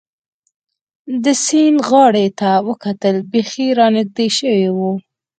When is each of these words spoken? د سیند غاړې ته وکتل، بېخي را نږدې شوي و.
د 1.23 1.25
سیند 1.45 1.79
غاړې 1.89 2.27
ته 2.39 2.49
وکتل، 2.67 3.15
بېخي 3.31 3.67
را 3.77 3.87
نږدې 3.95 4.27
شوي 4.37 4.67
و. 4.77 4.79